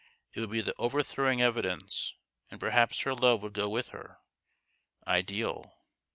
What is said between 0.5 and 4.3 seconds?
the overthrowing evidence, and perhaps her love would go with her